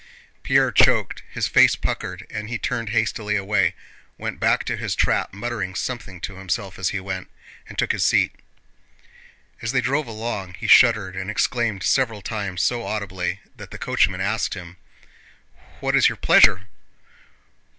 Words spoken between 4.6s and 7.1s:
to his trap muttering something to himself as he